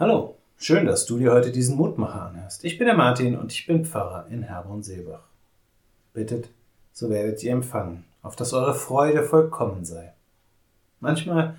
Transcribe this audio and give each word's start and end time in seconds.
Hallo, 0.00 0.36
schön, 0.56 0.86
dass 0.86 1.06
du 1.06 1.18
dir 1.18 1.32
heute 1.32 1.50
diesen 1.50 1.76
Mutmacher 1.76 2.26
anhörst. 2.26 2.64
Ich 2.64 2.78
bin 2.78 2.86
der 2.86 2.96
Martin 2.96 3.36
und 3.36 3.50
ich 3.50 3.66
bin 3.66 3.84
Pfarrer 3.84 4.28
in 4.28 4.44
Herborn-Seebach. 4.44 5.24
Bittet, 6.14 6.50
so 6.92 7.10
werdet 7.10 7.42
ihr 7.42 7.50
empfangen, 7.50 8.04
auf 8.22 8.36
dass 8.36 8.52
eure 8.52 8.76
Freude 8.76 9.24
vollkommen 9.24 9.84
sei. 9.84 10.12
Manchmal, 11.00 11.56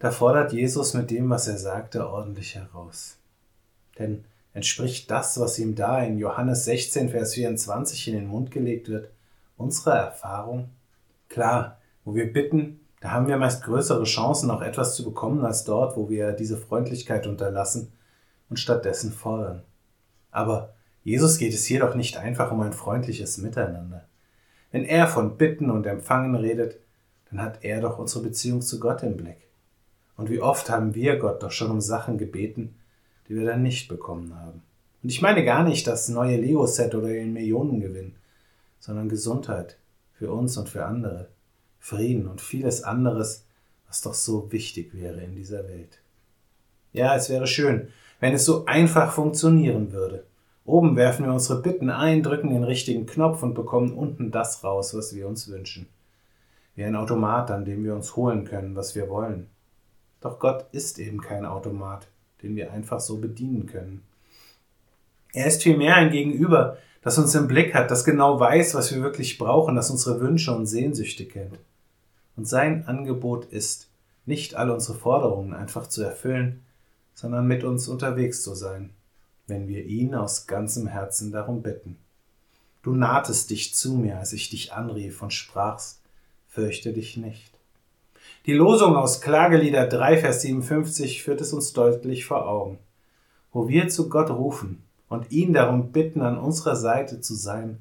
da 0.00 0.10
fordert 0.10 0.52
Jesus 0.52 0.92
mit 0.92 1.10
dem, 1.10 1.30
was 1.30 1.48
er 1.48 1.56
sagte, 1.56 2.06
ordentlich 2.06 2.56
heraus. 2.56 3.16
Denn 3.98 4.26
entspricht 4.52 5.10
das, 5.10 5.40
was 5.40 5.58
ihm 5.58 5.74
da 5.74 6.02
in 6.02 6.18
Johannes 6.18 6.66
16, 6.66 7.08
Vers 7.08 7.32
24 7.32 8.08
in 8.08 8.16
den 8.16 8.26
Mund 8.26 8.50
gelegt 8.50 8.90
wird, 8.90 9.08
unserer 9.56 9.96
Erfahrung? 9.96 10.68
Klar, 11.30 11.80
wo 12.04 12.14
wir 12.14 12.30
bitten, 12.30 12.80
da 13.00 13.12
haben 13.12 13.28
wir 13.28 13.36
meist 13.36 13.62
größere 13.64 14.04
Chancen, 14.04 14.50
auch 14.50 14.62
etwas 14.62 14.96
zu 14.96 15.04
bekommen, 15.04 15.44
als 15.44 15.64
dort, 15.64 15.96
wo 15.96 16.08
wir 16.08 16.32
diese 16.32 16.56
Freundlichkeit 16.56 17.26
unterlassen 17.26 17.92
und 18.48 18.58
stattdessen 18.58 19.12
fordern. 19.12 19.62
Aber 20.30 20.74
Jesus 21.04 21.38
geht 21.38 21.54
es 21.54 21.68
jedoch 21.68 21.94
nicht 21.94 22.16
einfach 22.16 22.50
um 22.50 22.60
ein 22.60 22.72
freundliches 22.72 23.38
Miteinander. 23.38 24.08
Wenn 24.72 24.84
er 24.84 25.06
von 25.06 25.36
Bitten 25.36 25.70
und 25.70 25.86
Empfangen 25.86 26.34
redet, 26.34 26.78
dann 27.30 27.40
hat 27.40 27.64
er 27.64 27.80
doch 27.80 27.98
unsere 27.98 28.24
Beziehung 28.24 28.62
zu 28.62 28.80
Gott 28.80 29.02
im 29.02 29.16
Blick. 29.16 29.48
Und 30.16 30.30
wie 30.30 30.40
oft 30.40 30.68
haben 30.68 30.94
wir 30.94 31.16
Gott 31.16 31.42
doch 31.42 31.52
schon 31.52 31.70
um 31.70 31.80
Sachen 31.80 32.18
gebeten, 32.18 32.74
die 33.28 33.36
wir 33.36 33.46
dann 33.46 33.62
nicht 33.62 33.88
bekommen 33.88 34.34
haben. 34.34 34.62
Und 35.02 35.10
ich 35.10 35.22
meine 35.22 35.44
gar 35.44 35.62
nicht 35.62 35.86
das 35.86 36.08
neue 36.08 36.36
Lego-Set 36.36 36.94
oder 36.94 37.08
den 37.08 37.32
Millionengewinn, 37.32 38.16
sondern 38.80 39.08
Gesundheit 39.08 39.78
für 40.12 40.32
uns 40.32 40.56
und 40.56 40.68
für 40.68 40.84
andere. 40.84 41.28
Frieden 41.78 42.26
und 42.26 42.40
vieles 42.40 42.82
anderes, 42.82 43.44
was 43.86 44.02
doch 44.02 44.14
so 44.14 44.50
wichtig 44.52 44.94
wäre 44.94 45.20
in 45.22 45.34
dieser 45.34 45.68
Welt. 45.68 46.00
Ja, 46.92 47.14
es 47.14 47.30
wäre 47.30 47.46
schön, 47.46 47.88
wenn 48.20 48.34
es 48.34 48.44
so 48.44 48.64
einfach 48.66 49.12
funktionieren 49.12 49.92
würde. 49.92 50.24
Oben 50.64 50.96
werfen 50.96 51.24
wir 51.24 51.32
unsere 51.32 51.62
Bitten 51.62 51.88
ein, 51.88 52.22
drücken 52.22 52.50
den 52.50 52.64
richtigen 52.64 53.06
Knopf 53.06 53.42
und 53.42 53.54
bekommen 53.54 53.92
unten 53.94 54.30
das 54.30 54.62
raus, 54.64 54.94
was 54.94 55.14
wir 55.14 55.26
uns 55.26 55.48
wünschen. 55.48 55.88
Wie 56.74 56.84
ein 56.84 56.96
Automat, 56.96 57.50
an 57.50 57.64
dem 57.64 57.84
wir 57.84 57.94
uns 57.94 58.16
holen 58.16 58.44
können, 58.44 58.76
was 58.76 58.94
wir 58.94 59.08
wollen. 59.08 59.48
Doch 60.20 60.38
Gott 60.38 60.66
ist 60.72 60.98
eben 60.98 61.20
kein 61.20 61.46
Automat, 61.46 62.08
den 62.42 62.54
wir 62.56 62.72
einfach 62.72 63.00
so 63.00 63.18
bedienen 63.18 63.66
können. 63.66 64.02
Er 65.32 65.46
ist 65.46 65.62
vielmehr 65.62 65.96
ein 65.96 66.10
Gegenüber, 66.10 66.78
das 67.02 67.18
uns 67.18 67.34
im 67.34 67.48
Blick 67.48 67.74
hat, 67.74 67.90
das 67.90 68.04
genau 68.04 68.40
weiß, 68.40 68.74
was 68.74 68.92
wir 68.94 69.02
wirklich 69.02 69.38
brauchen, 69.38 69.76
das 69.76 69.90
unsere 69.90 70.20
Wünsche 70.20 70.54
und 70.54 70.66
Sehnsüchte 70.66 71.26
kennt. 71.26 71.58
Und 72.36 72.46
sein 72.46 72.86
Angebot 72.86 73.46
ist, 73.46 73.88
nicht 74.26 74.54
all 74.54 74.70
unsere 74.70 74.98
Forderungen 74.98 75.54
einfach 75.54 75.86
zu 75.86 76.02
erfüllen, 76.02 76.62
sondern 77.14 77.46
mit 77.46 77.64
uns 77.64 77.88
unterwegs 77.88 78.42
zu 78.42 78.54
sein, 78.54 78.90
wenn 79.46 79.68
wir 79.68 79.84
ihn 79.84 80.14
aus 80.14 80.46
ganzem 80.46 80.86
Herzen 80.86 81.32
darum 81.32 81.62
bitten. 81.62 81.96
Du 82.82 82.94
nahtest 82.94 83.50
dich 83.50 83.74
zu 83.74 83.94
mir, 83.94 84.18
als 84.18 84.32
ich 84.32 84.50
dich 84.50 84.72
anrief 84.72 85.22
und 85.22 85.32
sprachst, 85.32 86.00
fürchte 86.48 86.92
dich 86.92 87.16
nicht. 87.16 87.52
Die 88.46 88.52
Losung 88.52 88.96
aus 88.96 89.20
Klagelieder 89.20 89.86
3, 89.86 90.18
Vers 90.18 90.42
57 90.42 91.22
führt 91.22 91.40
es 91.40 91.52
uns 91.52 91.72
deutlich 91.72 92.24
vor 92.24 92.46
Augen. 92.48 92.78
Wo 93.52 93.68
wir 93.68 93.88
zu 93.88 94.08
Gott 94.08 94.30
rufen 94.30 94.82
und 95.08 95.30
ihn 95.30 95.52
darum 95.52 95.92
bitten, 95.92 96.20
an 96.20 96.38
unserer 96.38 96.76
Seite 96.76 97.20
zu 97.20 97.34
sein, 97.34 97.78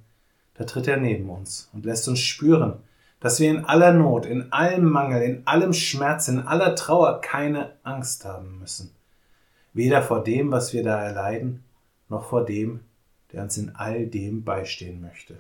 da 0.55 0.63
tritt 0.63 0.87
er 0.87 0.97
neben 0.97 1.29
uns 1.29 1.69
und 1.73 1.85
lässt 1.85 2.07
uns 2.07 2.19
spüren, 2.19 2.79
dass 3.19 3.39
wir 3.39 3.49
in 3.49 3.65
aller 3.65 3.93
Not, 3.93 4.25
in 4.25 4.51
allem 4.51 4.85
Mangel, 4.85 5.21
in 5.21 5.47
allem 5.47 5.73
Schmerz, 5.73 6.27
in 6.27 6.39
aller 6.39 6.75
Trauer 6.75 7.21
keine 7.21 7.73
Angst 7.83 8.25
haben 8.25 8.59
müssen. 8.59 8.91
Weder 9.73 10.01
vor 10.01 10.23
dem, 10.23 10.51
was 10.51 10.73
wir 10.73 10.83
da 10.83 11.01
erleiden, 11.01 11.63
noch 12.09 12.25
vor 12.25 12.45
dem, 12.45 12.81
der 13.31 13.43
uns 13.43 13.57
in 13.57 13.75
all 13.75 14.07
dem 14.07 14.43
beistehen 14.43 15.01
möchte. 15.01 15.37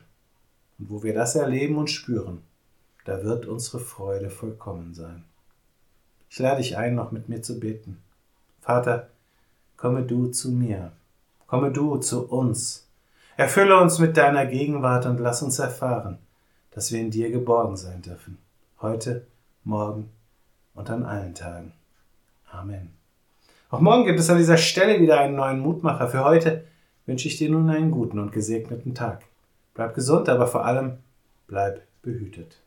Und 0.77 0.89
wo 0.89 1.03
wir 1.03 1.13
das 1.13 1.35
erleben 1.35 1.77
und 1.77 1.89
spüren, 1.89 2.41
da 3.05 3.23
wird 3.23 3.45
unsere 3.45 3.79
Freude 3.79 4.29
vollkommen 4.29 4.93
sein. 4.93 5.23
Ich 6.29 6.39
lade 6.39 6.57
dich 6.57 6.77
ein, 6.77 6.95
noch 6.95 7.11
mit 7.11 7.29
mir 7.29 7.41
zu 7.41 7.59
beten. 7.59 7.97
Vater, 8.59 9.09
komme 9.77 10.03
du 10.03 10.27
zu 10.27 10.51
mir, 10.51 10.91
komme 11.47 11.71
du 11.71 11.97
zu 11.97 12.27
uns, 12.29 12.87
erfülle 13.37 13.79
uns 13.79 13.99
mit 13.99 14.17
deiner 14.17 14.45
Gegenwart 14.45 15.05
und 15.05 15.19
lass 15.19 15.41
uns 15.41 15.59
erfahren, 15.59 16.19
dass 16.71 16.91
wir 16.91 16.99
in 16.99 17.09
dir 17.09 17.31
geborgen 17.31 17.77
sein 17.77 18.01
dürfen. 18.01 18.37
Heute, 18.81 19.25
morgen 19.63 20.09
und 20.75 20.89
an 20.89 21.03
allen 21.03 21.33
Tagen. 21.33 21.73
Amen. 22.51 22.91
Auch 23.69 23.81
morgen 23.81 24.05
gibt 24.05 24.19
es 24.19 24.29
an 24.29 24.37
dieser 24.37 24.57
Stelle 24.57 24.99
wieder 24.99 25.19
einen 25.19 25.35
neuen 25.35 25.59
Mutmacher. 25.59 26.07
Für 26.07 26.23
heute 26.23 26.63
wünsche 27.05 27.27
ich 27.27 27.37
dir 27.37 27.49
nun 27.49 27.69
einen 27.69 27.91
guten 27.91 28.19
und 28.19 28.31
gesegneten 28.31 28.93
Tag. 28.93 29.23
Bleib 29.73 29.93
gesund, 29.93 30.29
aber 30.29 30.47
vor 30.47 30.65
allem 30.65 30.97
bleib 31.47 31.81
behütet. 32.01 32.55